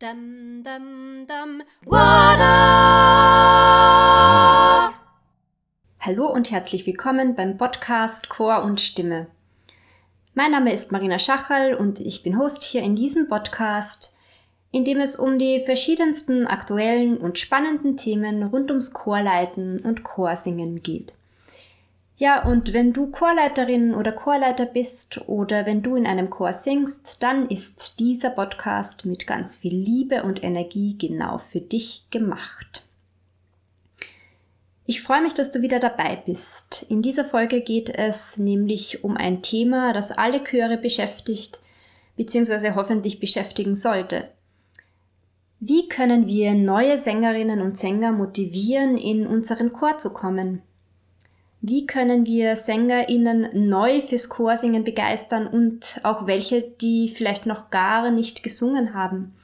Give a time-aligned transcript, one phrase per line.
[0.00, 2.54] Dum, dum, dum, Wada!
[6.00, 9.26] Hallo und herzlich willkommen beim Podcast Chor und Stimme.
[10.32, 14.16] Mein Name ist Marina Schachal und ich bin Host hier in diesem Podcast,
[14.72, 20.82] in dem es um die verschiedensten aktuellen und spannenden Themen rund ums Chorleiten und Chorsingen
[20.82, 21.12] geht.
[22.20, 27.16] Ja, und wenn du Chorleiterin oder Chorleiter bist oder wenn du in einem Chor singst,
[27.20, 32.86] dann ist dieser Podcast mit ganz viel Liebe und Energie genau für dich gemacht.
[34.84, 36.84] Ich freue mich, dass du wieder dabei bist.
[36.90, 41.60] In dieser Folge geht es nämlich um ein Thema, das alle Chöre beschäftigt,
[42.18, 44.28] beziehungsweise hoffentlich beschäftigen sollte.
[45.58, 50.60] Wie können wir neue Sängerinnen und Sänger motivieren, in unseren Chor zu kommen?
[51.62, 58.10] Wie können wir SängerInnen neu fürs Chorsingen begeistern und auch welche, die vielleicht noch gar
[58.10, 59.34] nicht gesungen haben?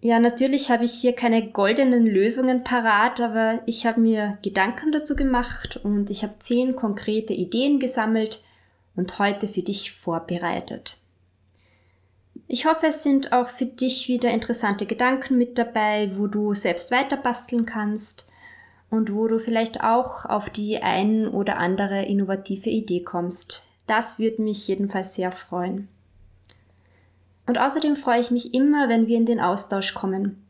[0.00, 5.14] Ja, natürlich habe ich hier keine goldenen Lösungen parat, aber ich habe mir Gedanken dazu
[5.14, 8.44] gemacht und ich habe zehn konkrete Ideen gesammelt
[8.96, 11.00] und heute für dich vorbereitet.
[12.48, 16.90] Ich hoffe, es sind auch für dich wieder interessante Gedanken mit dabei, wo du selbst
[16.90, 18.28] weiter basteln kannst
[18.90, 23.68] und wo du vielleicht auch auf die ein oder andere innovative Idee kommst.
[23.86, 25.88] Das würde mich jedenfalls sehr freuen.
[27.46, 30.42] Und außerdem freue ich mich immer, wenn wir in den Austausch kommen.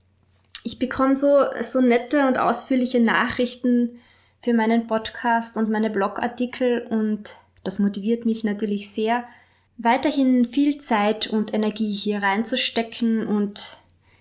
[0.64, 4.00] Ich bekomme so, so nette und ausführliche Nachrichten
[4.42, 9.24] für meinen Podcast und meine Blogartikel und das motiviert mich natürlich sehr,
[9.76, 13.78] weiterhin viel Zeit und Energie hier reinzustecken und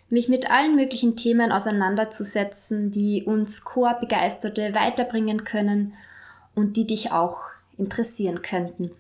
[0.10, 5.94] mich mit allen möglichen Themen auseinanderzusetzen, die uns Chorbegeisterte weiterbringen können
[6.54, 7.40] und die dich auch
[7.78, 8.92] interessieren könnten.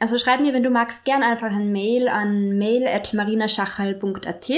[0.00, 4.50] Also schreib mir, wenn du magst, gern einfach ein Mail an mail.marinaschachal.at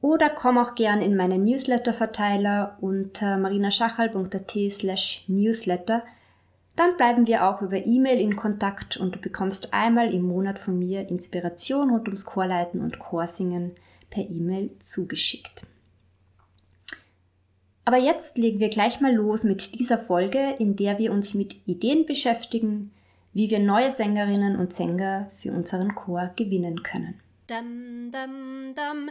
[0.00, 6.02] oder komm auch gern in meinen Newsletter-Verteiler unter marinaschachal.at slash newsletter.
[6.76, 10.78] Dann bleiben wir auch über E-Mail in Kontakt und du bekommst einmal im Monat von
[10.78, 13.76] mir Inspiration rund ums Chorleiten und Chorsingen
[14.14, 15.66] per E-Mail zugeschickt.
[17.84, 21.66] Aber jetzt legen wir gleich mal los mit dieser Folge, in der wir uns mit
[21.66, 22.92] Ideen beschäftigen,
[23.34, 27.20] wie wir neue Sängerinnen und Sänger für unseren Chor gewinnen können.
[27.48, 29.10] Dum, dum, dum,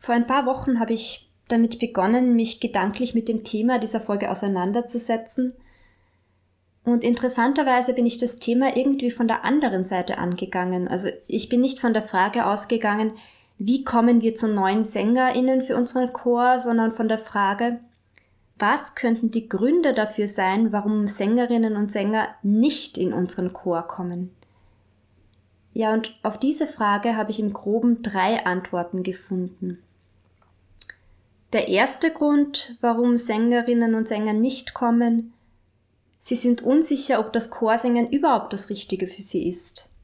[0.00, 4.30] Vor ein paar Wochen habe ich damit begonnen, mich gedanklich mit dem Thema dieser Folge
[4.30, 5.52] auseinanderzusetzen–
[6.92, 10.88] und interessanterweise bin ich das Thema irgendwie von der anderen Seite angegangen.
[10.88, 13.12] Also ich bin nicht von der Frage ausgegangen,
[13.58, 17.80] wie kommen wir zu neuen SängerInnen für unseren Chor, sondern von der Frage,
[18.58, 24.30] was könnten die Gründe dafür sein, warum Sängerinnen und Sänger nicht in unseren Chor kommen?
[25.72, 29.82] Ja, und auf diese Frage habe ich im groben drei Antworten gefunden.
[31.52, 35.32] Der erste Grund, warum Sängerinnen und Sänger nicht kommen,
[36.20, 39.94] Sie sind unsicher, ob das Chorsingen überhaupt das Richtige für sie ist.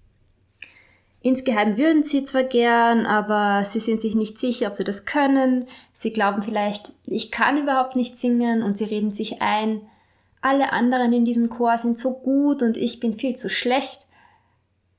[1.22, 5.66] Insgeheim würden sie zwar gern, aber sie sind sich nicht sicher, ob sie das können.
[5.92, 9.80] Sie glauben vielleicht, ich kann überhaupt nicht singen und sie reden sich ein,
[10.44, 14.06] alle anderen in diesem Chor sind so gut und ich bin viel zu schlecht.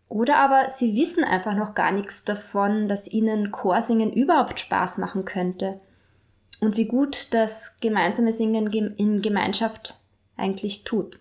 [0.09, 5.23] Oder aber sie wissen einfach noch gar nichts davon, dass ihnen Chorsingen überhaupt Spaß machen
[5.23, 5.79] könnte
[6.61, 10.01] und wie gut das gemeinsame Singen in Gemeinschaft
[10.37, 11.19] eigentlich tut.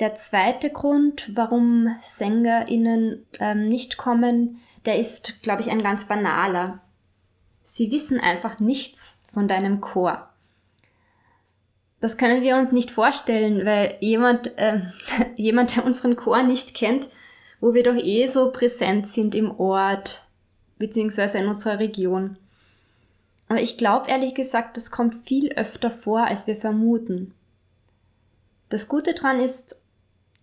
[0.00, 6.80] Der zweite Grund, warum SängerInnen ähm, nicht kommen, der ist, glaube ich, ein ganz banaler.
[7.62, 10.30] Sie wissen einfach nichts von deinem Chor.
[12.00, 14.80] Das können wir uns nicht vorstellen, weil jemand, äh,
[15.36, 17.10] jemand, der unseren Chor nicht kennt,
[17.60, 20.26] wo wir doch eh so präsent sind im Ort,
[20.78, 22.38] beziehungsweise in unserer Region.
[23.50, 27.34] Aber ich glaube ehrlich gesagt, das kommt viel öfter vor, als wir vermuten.
[28.68, 29.74] Das Gute dran ist,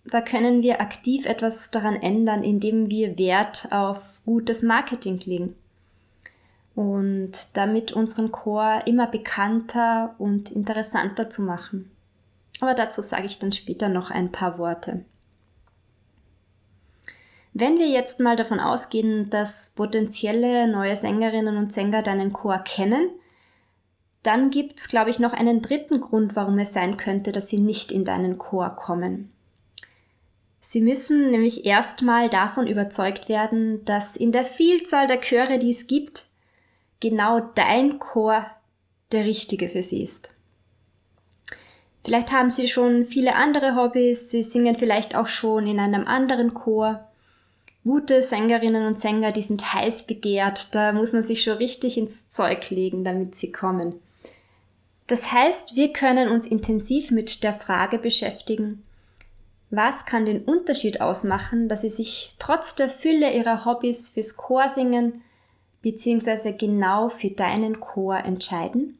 [0.04, 5.56] da können wir aktiv etwas daran ändern, indem wir Wert auf gutes Marketing legen
[6.76, 11.90] und damit unseren Chor immer bekannter und interessanter zu machen.
[12.60, 15.06] Aber dazu sage ich dann später noch ein paar Worte.
[17.60, 23.10] Wenn wir jetzt mal davon ausgehen, dass potenzielle neue Sängerinnen und Sänger deinen Chor kennen,
[24.22, 27.58] dann gibt es, glaube ich, noch einen dritten Grund, warum es sein könnte, dass sie
[27.58, 29.32] nicht in deinen Chor kommen.
[30.62, 35.88] Sie müssen nämlich erstmal davon überzeugt werden, dass in der Vielzahl der Chöre, die es
[35.88, 36.28] gibt,
[37.00, 38.46] genau dein Chor
[39.12, 40.32] der richtige für sie ist.
[42.06, 46.54] Vielleicht haben sie schon viele andere Hobbys, sie singen vielleicht auch schon in einem anderen
[46.54, 47.07] Chor.
[47.88, 52.28] Gute Sängerinnen und Sänger, die sind heiß begehrt, da muss man sich schon richtig ins
[52.28, 54.02] Zeug legen, damit sie kommen.
[55.08, 58.84] Das heißt, wir können uns intensiv mit der Frage beschäftigen,
[59.70, 65.22] was kann den Unterschied ausmachen, dass sie sich trotz der Fülle ihrer Hobbys fürs Chorsingen
[65.82, 66.58] bzw.
[66.58, 69.00] genau für deinen Chor entscheiden?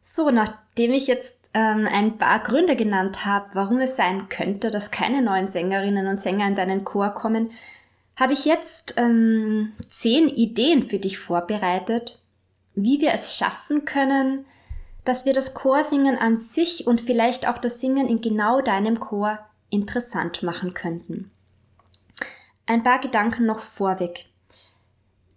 [0.00, 4.90] So, nachdem ich jetzt ähm, ein paar Gründe genannt habe, warum es sein könnte, dass
[4.90, 7.50] keine neuen Sängerinnen und Sänger in deinen Chor kommen,
[8.16, 12.22] habe ich jetzt ähm, zehn Ideen für dich vorbereitet,
[12.74, 14.46] wie wir es schaffen können,
[15.04, 19.38] dass wir das Chorsingen an sich und vielleicht auch das Singen in genau deinem Chor
[19.70, 21.30] interessant machen könnten.
[22.66, 24.26] Ein paar Gedanken noch vorweg.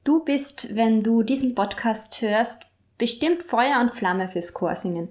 [0.03, 2.63] Du bist, wenn du diesen Podcast hörst,
[2.97, 5.09] bestimmt Feuer und Flamme fürs Chorsingen.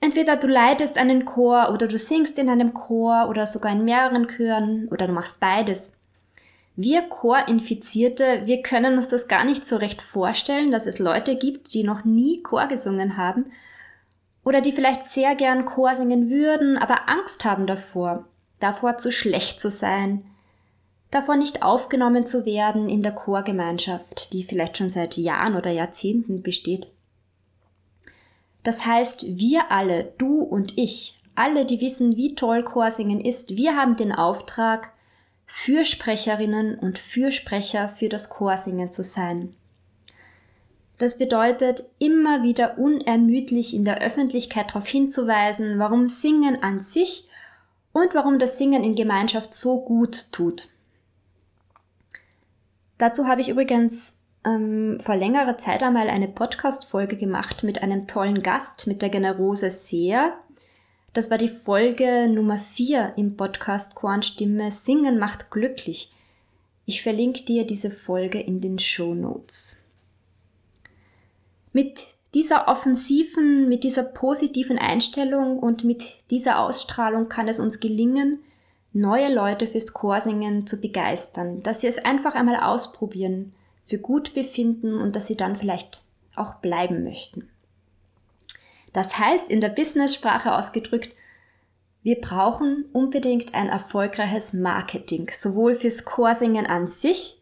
[0.00, 4.28] Entweder du leitest einen Chor oder du singst in einem Chor oder sogar in mehreren
[4.28, 5.92] Chören oder du machst beides.
[6.82, 11.74] Wir Chorinfizierte, wir können uns das gar nicht so recht vorstellen, dass es Leute gibt,
[11.74, 13.52] die noch nie Chor gesungen haben
[14.46, 18.24] oder die vielleicht sehr gern Chor singen würden, aber Angst haben davor,
[18.60, 20.24] davor zu schlecht zu sein,
[21.10, 26.42] davor nicht aufgenommen zu werden in der Chorgemeinschaft, die vielleicht schon seit Jahren oder Jahrzehnten
[26.42, 26.86] besteht.
[28.64, 33.76] Das heißt, wir alle, du und ich, alle, die wissen, wie toll Chorsingen ist, wir
[33.76, 34.94] haben den Auftrag,
[35.52, 39.54] Fürsprecherinnen und Fürsprecher für das Chorsingen zu sein.
[40.98, 47.28] Das bedeutet, immer wieder unermüdlich in der Öffentlichkeit darauf hinzuweisen, warum Singen an sich
[47.92, 50.68] und warum das Singen in Gemeinschaft so gut tut.
[52.98, 58.42] Dazu habe ich übrigens ähm, vor längerer Zeit einmal eine Podcast-Folge gemacht mit einem tollen
[58.42, 60.34] Gast, mit der Generose Seer.
[61.12, 66.12] Das war die Folge Nummer 4 im Podcast Kornstimme Singen macht glücklich.
[66.86, 69.82] Ich verlinke dir diese Folge in den Show Notes.
[71.72, 78.38] Mit dieser offensiven, mit dieser positiven Einstellung und mit dieser Ausstrahlung kann es uns gelingen,
[78.92, 83.52] neue Leute fürs Chorsingen zu begeistern, dass sie es einfach einmal ausprobieren,
[83.84, 86.04] für gut befinden und dass sie dann vielleicht
[86.36, 87.48] auch bleiben möchten.
[88.92, 91.14] Das heißt in der Business-Sprache ausgedrückt,
[92.02, 97.40] wir brauchen unbedingt ein erfolgreiches Marketing, sowohl fürs Chorsingen an sich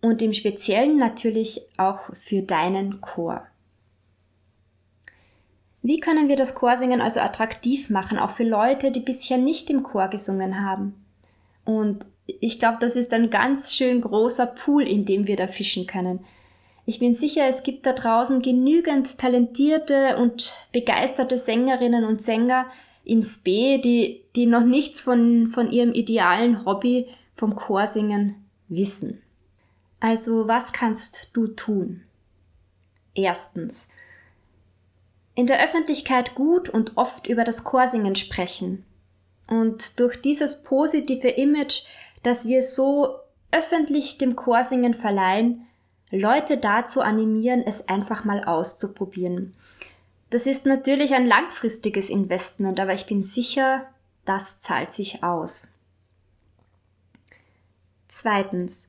[0.00, 3.46] und im Speziellen natürlich auch für deinen Chor.
[5.82, 9.82] Wie können wir das Chorsingen also attraktiv machen, auch für Leute, die bisher nicht im
[9.82, 11.04] Chor gesungen haben?
[11.64, 15.86] Und ich glaube, das ist ein ganz schön großer Pool, in dem wir da fischen
[15.86, 16.24] können.
[16.86, 22.66] Ich bin sicher, es gibt da draußen genügend talentierte und begeisterte Sängerinnen und Sänger
[23.04, 29.22] ins B, die, die noch nichts von, von ihrem idealen Hobby vom Chorsingen wissen.
[30.00, 32.02] Also, was kannst du tun?
[33.14, 33.88] Erstens,
[35.34, 38.84] in der Öffentlichkeit gut und oft über das Chorsingen sprechen.
[39.48, 41.84] Und durch dieses positive Image
[42.26, 43.20] dass wir so
[43.52, 45.65] öffentlich dem Chorsingen verleihen,
[46.10, 49.54] Leute dazu animieren, es einfach mal auszuprobieren.
[50.30, 53.86] Das ist natürlich ein langfristiges Investment, aber ich bin sicher,
[54.24, 55.68] das zahlt sich aus.
[58.08, 58.88] Zweitens.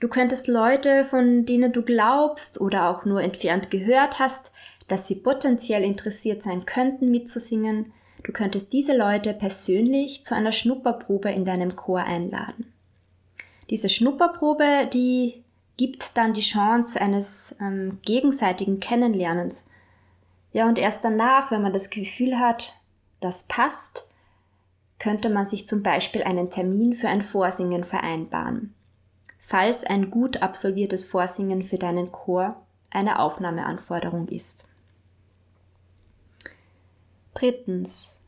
[0.00, 4.52] Du könntest Leute, von denen du glaubst oder auch nur entfernt gehört hast,
[4.86, 7.92] dass sie potenziell interessiert sein könnten mitzusingen,
[8.24, 12.72] Du könntest diese Leute persönlich zu einer Schnupperprobe in deinem Chor einladen.
[13.68, 15.43] Diese Schnupperprobe, die
[15.76, 19.66] gibt dann die Chance eines ähm, gegenseitigen Kennenlernens.
[20.52, 22.80] Ja, und erst danach, wenn man das Gefühl hat,
[23.20, 24.06] das passt,
[24.98, 28.72] könnte man sich zum Beispiel einen Termin für ein Vorsingen vereinbaren,
[29.40, 34.68] falls ein gut absolviertes Vorsingen für deinen Chor eine Aufnahmeanforderung ist.
[37.34, 38.20] Drittens.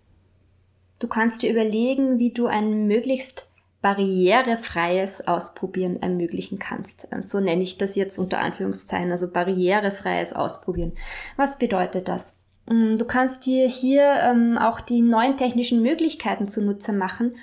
[0.99, 3.49] Du kannst dir überlegen, wie du ein möglichst
[3.83, 7.09] barrierefreies Ausprobieren ermöglichen kannst.
[7.25, 10.93] So nenne ich das jetzt unter Anführungszeichen, also barrierefreies Ausprobieren.
[11.37, 12.37] Was bedeutet das?
[12.69, 17.37] Mm, du kannst dir hier ähm, auch die neuen technischen Möglichkeiten zunutze machen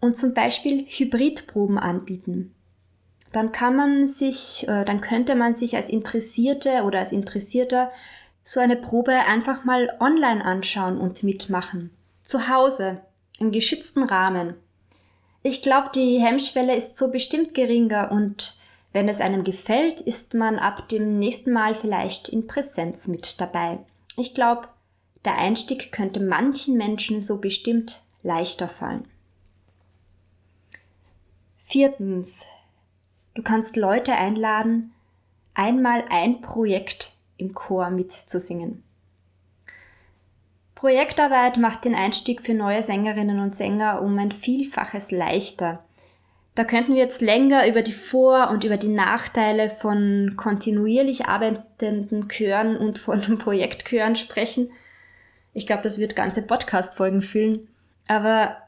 [0.00, 2.54] und zum Beispiel Hybridproben anbieten.
[3.32, 7.90] Dann kann man sich, äh, dann könnte man sich als Interessierte oder als Interessierter
[8.42, 11.90] so eine Probe einfach mal online anschauen und mitmachen.
[12.22, 13.02] Zu Hause,
[13.38, 14.54] im geschützten Rahmen.
[15.48, 18.58] Ich glaube, die Hemmschwelle ist so bestimmt geringer und
[18.92, 23.78] wenn es einem gefällt, ist man ab dem nächsten Mal vielleicht in Präsenz mit dabei.
[24.16, 24.66] Ich glaube,
[25.24, 29.06] der Einstieg könnte manchen Menschen so bestimmt leichter fallen.
[31.64, 32.46] Viertens,
[33.34, 34.94] du kannst Leute einladen,
[35.54, 38.82] einmal ein Projekt im Chor mitzusingen.
[40.76, 45.82] Projektarbeit macht den Einstieg für neue Sängerinnen und Sänger um ein Vielfaches leichter.
[46.54, 52.28] Da könnten wir jetzt länger über die Vor- und über die Nachteile von kontinuierlich arbeitenden
[52.28, 54.70] Chören und von Projektchören sprechen.
[55.54, 57.68] Ich glaube, das wird ganze Podcast-Folgen füllen.
[58.06, 58.58] Aber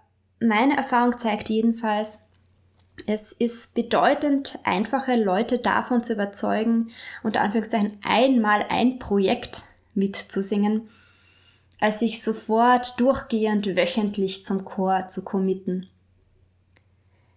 [0.41, 2.23] meine Erfahrung zeigt jedenfalls,
[3.07, 6.91] es ist bedeutend einfacher, Leute davon zu überzeugen,
[7.23, 9.63] unter Anführungszeichen einmal ein Projekt
[9.95, 10.89] mitzusingen,
[11.81, 15.89] als sich sofort durchgehend wöchentlich zum Chor zu committen.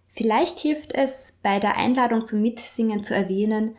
[0.08, 3.76] Vielleicht hilft es, bei der Einladung zum Mitsingen zu erwähnen,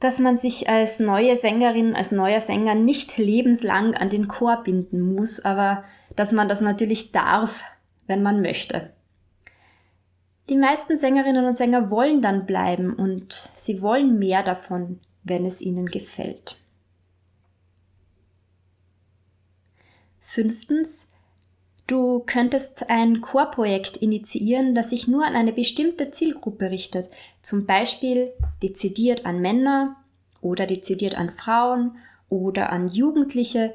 [0.00, 5.00] dass man sich als neue Sängerin, als neuer Sänger nicht lebenslang an den Chor binden
[5.14, 5.84] muss, aber
[6.16, 7.62] dass man das natürlich darf,
[8.08, 8.92] wenn man möchte.
[10.48, 15.60] Die meisten Sängerinnen und Sänger wollen dann bleiben und sie wollen mehr davon, wenn es
[15.60, 16.61] ihnen gefällt.
[20.32, 21.08] Fünftens,
[21.88, 27.10] Du könntest ein Chorprojekt initiieren, das sich nur an eine bestimmte Zielgruppe richtet,
[27.42, 29.96] zum Beispiel dezidiert an Männer
[30.40, 31.96] oder dezidiert an Frauen
[32.28, 33.74] oder an Jugendliche,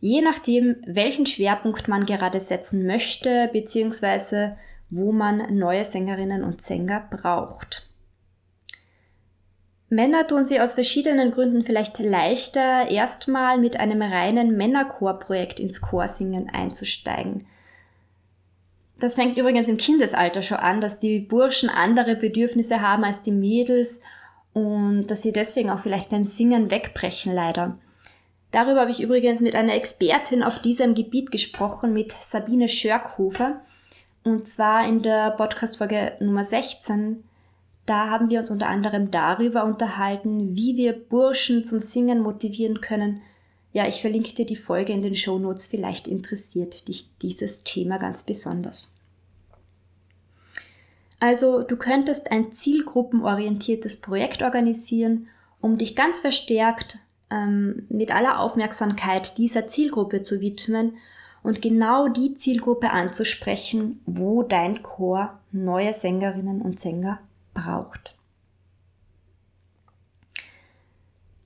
[0.00, 4.56] je nachdem, welchen Schwerpunkt man gerade setzen möchte, beziehungsweise
[4.88, 7.87] wo man neue Sängerinnen und Sänger braucht.
[9.90, 16.50] Männer tun sie aus verschiedenen Gründen vielleicht leichter, erstmal mit einem reinen Männerchorprojekt ins Chorsingen
[16.50, 17.46] einzusteigen.
[19.00, 23.30] Das fängt übrigens im Kindesalter schon an, dass die Burschen andere Bedürfnisse haben als die
[23.30, 24.00] Mädels
[24.52, 27.78] und dass sie deswegen auch vielleicht beim Singen wegbrechen leider.
[28.50, 33.60] Darüber habe ich übrigens mit einer Expertin auf diesem Gebiet gesprochen, mit Sabine Schörkhofer.
[34.24, 37.24] Und zwar in der Podcast-Folge Nummer 16.
[37.88, 43.22] Da haben wir uns unter anderem darüber unterhalten, wie wir Burschen zum Singen motivieren können.
[43.72, 45.66] Ja, ich verlinke dir die Folge in den Show Notes.
[45.66, 48.92] Vielleicht interessiert dich dieses Thema ganz besonders.
[51.18, 55.28] Also, du könntest ein zielgruppenorientiertes Projekt organisieren,
[55.62, 56.98] um dich ganz verstärkt
[57.30, 60.98] ähm, mit aller Aufmerksamkeit dieser Zielgruppe zu widmen
[61.42, 67.20] und genau die Zielgruppe anzusprechen, wo dein Chor neue Sängerinnen und Sänger
[67.62, 68.14] braucht.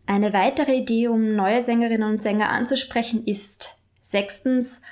[0.06, 4.82] Eine weitere Idee, um neue Sängerinnen und Sänger anzusprechen, ist sechstens,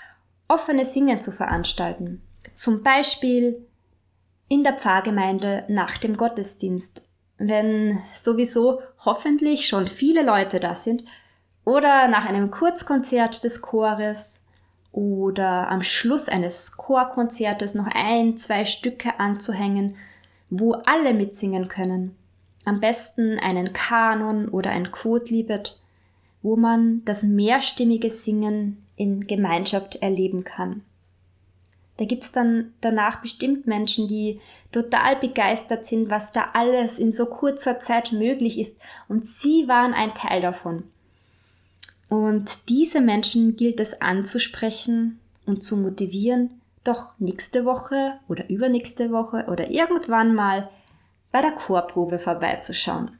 [0.49, 2.23] offene Singen zu veranstalten.
[2.55, 3.67] Zum Beispiel
[4.49, 7.03] in der Pfarrgemeinde nach dem Gottesdienst
[7.41, 11.05] wenn sowieso hoffentlich schon viele Leute da sind,
[11.65, 14.43] oder nach einem Kurzkonzert des Chores
[14.93, 19.97] oder am Schluss eines Chorkonzertes noch ein, zwei Stücke anzuhängen,
[20.51, 22.17] wo alle mitsingen können.
[22.65, 25.81] Am besten einen Kanon oder ein Quodlibet,
[26.43, 30.83] wo man das mehrstimmige Singen in Gemeinschaft erleben kann.
[31.97, 34.41] Da gibt's dann danach bestimmt Menschen, die
[34.73, 38.79] total begeistert sind, was da alles in so kurzer Zeit möglich ist.
[39.07, 40.85] Und sie waren ein Teil davon.
[42.09, 49.47] Und diese Menschen gilt es anzusprechen und zu motivieren, doch nächste Woche oder übernächste Woche
[49.49, 50.71] oder irgendwann mal
[51.33, 53.19] bei der Chorprobe vorbeizuschauen.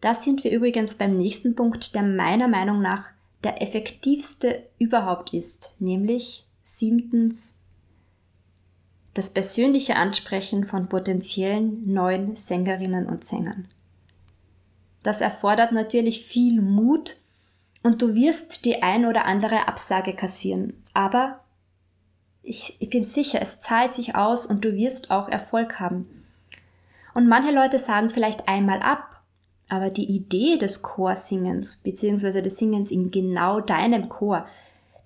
[0.00, 3.10] Da sind wir übrigens beim nächsten Punkt, der meiner Meinung nach
[3.42, 7.54] der effektivste überhaupt ist, nämlich Siebtens
[9.12, 13.68] das persönliche Ansprechen von potenziellen neuen Sängerinnen und Sängern.
[15.02, 17.16] Das erfordert natürlich viel Mut
[17.82, 20.82] und du wirst die ein oder andere Absage kassieren.
[20.94, 21.43] Aber
[22.44, 26.24] ich, ich bin sicher, es zahlt sich aus und du wirst auch Erfolg haben.
[27.14, 29.22] Und manche Leute sagen vielleicht einmal ab,
[29.68, 32.42] aber die Idee des Chorsingens bzw.
[32.42, 34.46] des Singens in genau deinem Chor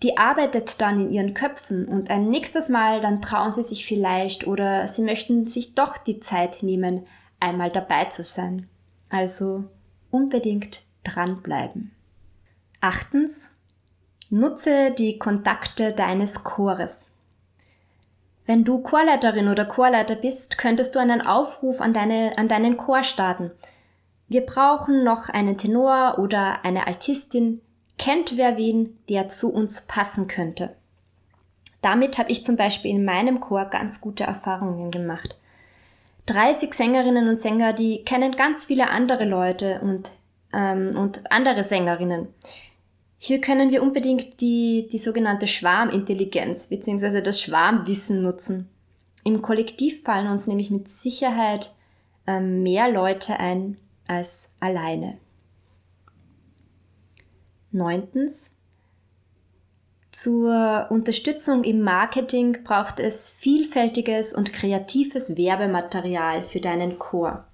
[0.02, 4.46] die arbeitet dann in ihren Köpfen und ein nächstes Mal dann trauen sie sich vielleicht
[4.46, 7.06] oder sie möchten sich doch die Zeit nehmen,
[7.40, 8.68] einmal dabei zu sein.
[9.10, 9.64] Also
[10.10, 11.92] unbedingt dranbleiben.
[12.80, 13.50] Achtens,
[14.30, 17.10] nutze die Kontakte deines Chores.
[18.48, 23.02] Wenn du Chorleiterin oder Chorleiter bist, könntest du einen Aufruf an, deine, an deinen Chor
[23.02, 23.50] starten.
[24.26, 27.60] Wir brauchen noch einen Tenor oder eine Altistin,
[27.98, 30.74] Kennt wer wen, der zu uns passen könnte?
[31.82, 35.36] Damit habe ich zum Beispiel in meinem Chor ganz gute Erfahrungen gemacht.
[36.26, 40.10] 30 Sängerinnen und Sänger, die kennen ganz viele andere Leute und,
[40.54, 42.28] ähm, und andere Sängerinnen.
[43.20, 47.20] Hier können wir unbedingt die, die sogenannte Schwarmintelligenz bzw.
[47.20, 48.68] das Schwarmwissen nutzen.
[49.24, 51.74] Im Kollektiv fallen uns nämlich mit Sicherheit
[52.28, 55.18] äh, mehr Leute ein als alleine.
[57.72, 58.50] Neuntens.
[60.12, 67.46] Zur Unterstützung im Marketing braucht es vielfältiges und kreatives Werbematerial für deinen Chor.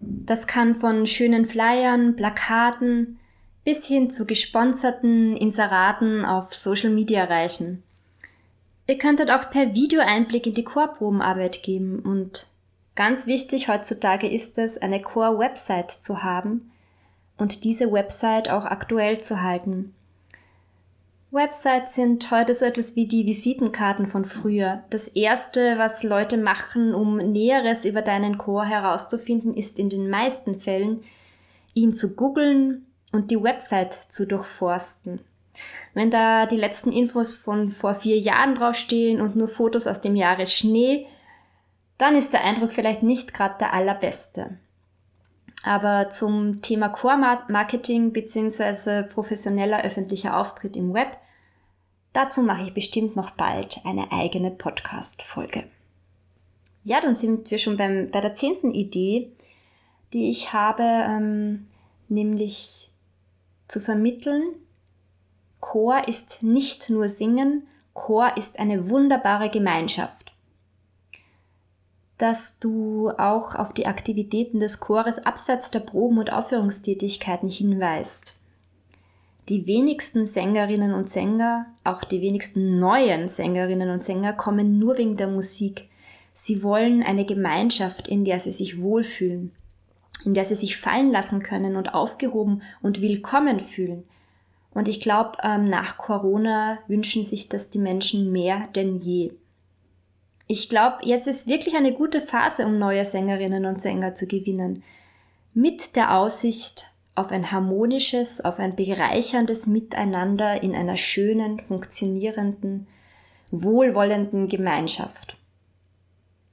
[0.00, 3.18] Das kann von schönen Flyern, Plakaten
[3.66, 7.82] bis hin zu gesponserten Inseraten auf Social Media reichen.
[8.86, 12.46] Ihr könntet auch per Video Einblick in die Chorprobenarbeit geben und
[12.94, 16.70] ganz wichtig heutzutage ist es, eine Chor-Website zu haben
[17.38, 19.92] und diese Website auch aktuell zu halten.
[21.32, 24.84] Websites sind heute so etwas wie die Visitenkarten von früher.
[24.90, 30.54] Das erste, was Leute machen, um Näheres über deinen Chor herauszufinden, ist in den meisten
[30.54, 31.00] Fällen,
[31.74, 35.20] ihn zu googeln und die Website zu durchforsten.
[35.94, 40.14] Wenn da die letzten Infos von vor vier Jahren draufstehen und nur Fotos aus dem
[40.14, 41.06] Jahre Schnee,
[41.98, 44.58] dann ist der Eindruck vielleicht nicht gerade der allerbeste.
[45.64, 49.04] Aber zum Thema Core-Marketing bzw.
[49.04, 51.16] professioneller öffentlicher Auftritt im Web,
[52.12, 55.64] dazu mache ich bestimmt noch bald eine eigene Podcast-Folge.
[56.84, 59.32] Ja, dann sind wir schon beim, bei der zehnten Idee,
[60.12, 61.66] die ich habe, ähm,
[62.08, 62.85] nämlich
[63.68, 64.54] zu vermitteln,
[65.60, 70.32] Chor ist nicht nur Singen, Chor ist eine wunderbare Gemeinschaft.
[72.18, 78.38] Dass du auch auf die Aktivitäten des Chores abseits der Proben- und Aufführungstätigkeiten hinweist.
[79.48, 85.16] Die wenigsten Sängerinnen und Sänger, auch die wenigsten neuen Sängerinnen und Sänger kommen nur wegen
[85.16, 85.88] der Musik.
[86.32, 89.52] Sie wollen eine Gemeinschaft, in der sie sich wohlfühlen,
[90.26, 94.04] in der sie sich fallen lassen können und aufgehoben und willkommen fühlen.
[94.74, 99.32] Und ich glaube, ähm, nach Corona wünschen sich das die Menschen mehr denn je.
[100.48, 104.82] Ich glaube, jetzt ist wirklich eine gute Phase, um neue Sängerinnen und Sänger zu gewinnen.
[105.54, 112.86] Mit der Aussicht auf ein harmonisches, auf ein bereicherndes Miteinander in einer schönen, funktionierenden,
[113.50, 115.36] wohlwollenden Gemeinschaft.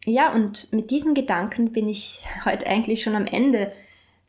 [0.05, 3.71] Ja, und mit diesen Gedanken bin ich heute eigentlich schon am Ende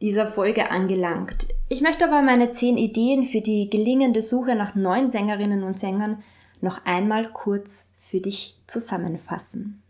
[0.00, 1.48] dieser Folge angelangt.
[1.68, 6.22] Ich möchte aber meine zehn Ideen für die gelingende Suche nach neuen Sängerinnen und Sängern
[6.60, 9.82] noch einmal kurz für dich zusammenfassen.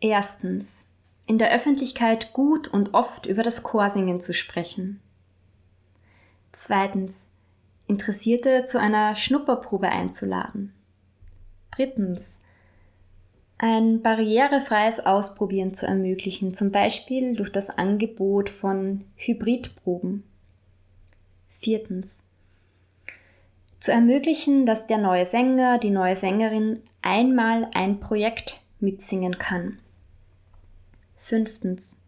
[0.00, 0.84] Erstens.
[1.26, 5.00] In der Öffentlichkeit gut und oft über das Chorsingen zu sprechen.
[6.52, 7.28] Zweitens.
[7.86, 10.72] Interessierte zu einer Schnupperprobe einzuladen.
[11.70, 12.39] Drittens
[13.62, 20.24] ein barrierefreies Ausprobieren zu ermöglichen, zum Beispiel durch das Angebot von Hybridproben.
[21.50, 22.22] Viertens.
[23.78, 29.78] Zu ermöglichen, dass der neue Sänger, die neue Sängerin einmal ein Projekt mitsingen kann.
[31.18, 31.98] Fünftens.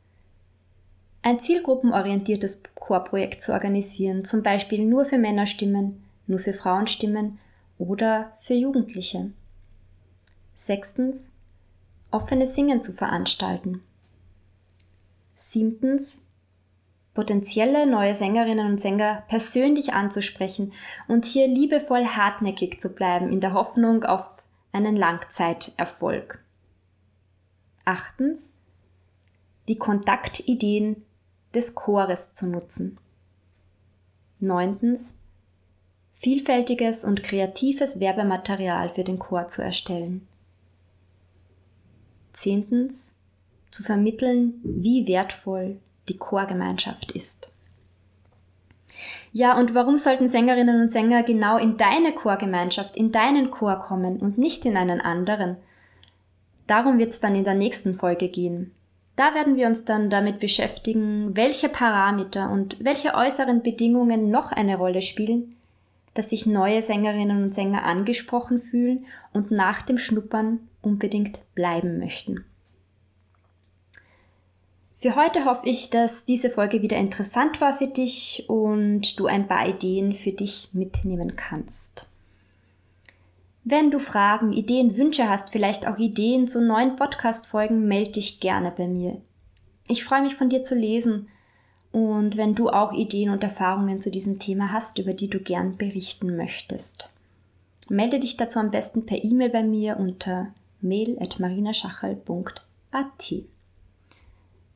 [1.20, 7.38] Ein zielgruppenorientiertes Chorprojekt zu organisieren, zum Beispiel nur für Männerstimmen, nur für Frauenstimmen
[7.76, 9.32] oder für Jugendliche.
[10.54, 11.30] Sechstens
[12.12, 13.82] offenes Singen zu veranstalten.
[15.36, 16.26] Siebtens,
[17.14, 20.72] potenzielle neue Sängerinnen und Sänger persönlich anzusprechen
[21.08, 26.42] und hier liebevoll hartnäckig zu bleiben in der Hoffnung auf einen Langzeiterfolg.
[27.84, 28.54] Achtens,
[29.68, 31.04] die Kontaktideen
[31.54, 32.98] des Chores zu nutzen.
[34.40, 35.14] Neuntens,
[36.14, 40.26] vielfältiges und kreatives Werbematerial für den Chor zu erstellen.
[42.32, 43.14] Zehntens,
[43.70, 47.50] zu vermitteln, wie wertvoll die Chorgemeinschaft ist.
[49.32, 54.18] Ja, und warum sollten Sängerinnen und Sänger genau in deine Chorgemeinschaft, in deinen Chor kommen
[54.18, 55.56] und nicht in einen anderen?
[56.66, 58.74] Darum wird es dann in der nächsten Folge gehen.
[59.16, 64.76] Da werden wir uns dann damit beschäftigen, welche Parameter und welche äußeren Bedingungen noch eine
[64.76, 65.54] Rolle spielen,
[66.14, 72.44] dass sich neue Sängerinnen und Sänger angesprochen fühlen und nach dem Schnuppern unbedingt bleiben möchten.
[74.98, 79.48] Für heute hoffe ich, dass diese Folge wieder interessant war für dich und du ein
[79.48, 82.06] paar Ideen für dich mitnehmen kannst.
[83.64, 88.72] Wenn du Fragen, Ideen, Wünsche hast, vielleicht auch Ideen zu neuen Podcast-Folgen, melde dich gerne
[88.76, 89.20] bei mir.
[89.88, 91.28] Ich freue mich von dir zu lesen
[91.92, 95.76] und wenn du auch Ideen und Erfahrungen zu diesem Thema hast, über die du gern
[95.76, 97.10] berichten möchtest.
[97.88, 100.48] Melde dich dazu am besten per E-Mail bei mir unter
[100.80, 103.34] mail.marinaschachel.at.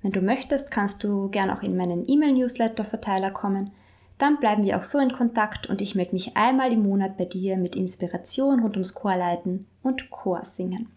[0.02, 3.70] Wenn du möchtest, kannst du gern auch in meinen E-Mail-Newsletter-Verteiler kommen.
[4.18, 7.24] Dann bleiben wir auch so in Kontakt und ich melde mich einmal im Monat bei
[7.24, 10.90] dir mit Inspiration rund ums Chorleiten und Chorsingen.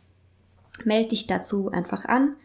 [0.83, 2.35] Melde dich dazu einfach an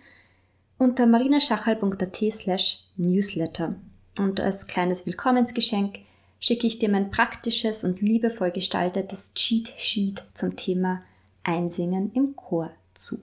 [0.78, 3.74] unter marinaschachal.at slash newsletter.
[4.18, 6.00] Und als kleines Willkommensgeschenk
[6.40, 11.02] schicke ich dir mein praktisches und liebevoll gestaltetes Cheat Sheet zum Thema
[11.42, 13.18] Einsingen im Chor zu.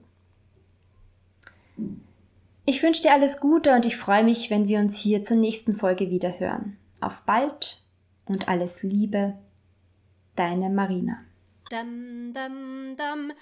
[2.64, 5.74] Ich wünsche dir alles Gute und ich freue mich, wenn wir uns hier zur nächsten
[5.74, 6.76] Folge wieder hören.
[7.00, 7.82] Auf bald
[8.26, 9.34] und alles Liebe,
[10.36, 11.18] deine Marina.
[11.70, 13.32] Dum, dum, dum.